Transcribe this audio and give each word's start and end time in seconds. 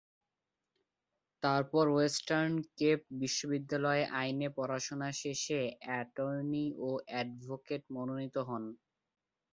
তারপর 1.43 1.85
western 1.89 2.53
cape 2.77 2.99
বিশ্ববিদ্যালয়ে 3.21 4.03
আইনে 4.19 4.49
পড়াশোনা 4.57 5.09
শেষে 5.21 5.59
অ্যাটর্নি 5.81 6.65
ও 6.79 6.99
অ্যাডভোকেট 7.07 7.83
মনোনীত 7.95 8.35
হন। 8.49 8.63